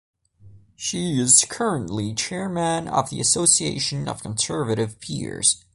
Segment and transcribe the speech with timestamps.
[0.75, 5.63] She is currently Chairman of the Association of Conservative Peers.